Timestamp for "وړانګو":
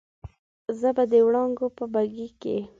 1.25-1.67